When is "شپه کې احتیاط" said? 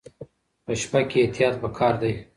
0.81-1.55